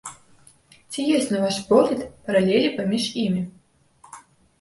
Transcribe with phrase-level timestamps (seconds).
[0.91, 3.43] Ці ёсць, на ваш погляд, паралелі паміж імі?